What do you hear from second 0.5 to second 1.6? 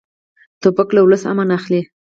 توپک له ولس امن